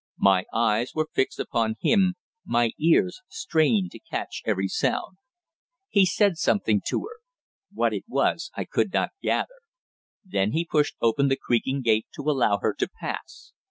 My 0.17 0.45
eyes 0.51 0.95
were 0.95 1.11
fixed 1.13 1.39
upon 1.39 1.75
him, 1.79 2.15
my 2.43 2.71
ears 2.79 3.21
strained 3.27 3.91
to 3.91 3.99
catch 3.99 4.41
every 4.47 4.67
sound. 4.67 5.17
He 5.89 6.07
said 6.07 6.37
something 6.37 6.81
to 6.87 7.01
her. 7.01 7.17
What 7.71 7.93
it 7.93 8.05
was 8.07 8.49
I 8.55 8.65
could 8.65 8.91
not 8.91 9.11
gather. 9.21 9.61
Then 10.25 10.53
he 10.53 10.65
pushed 10.65 10.95
open 11.01 11.27
the 11.27 11.37
creaking 11.39 11.83
gate 11.83 12.07
to 12.15 12.23
allow 12.31 12.57
her 12.63 12.73
to 12.79 12.89
pass. 12.89 13.53